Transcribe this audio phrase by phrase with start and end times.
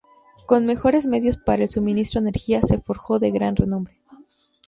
[0.47, 4.01] Con mejores medios para el suministro de energía, se forjó de gran renombre.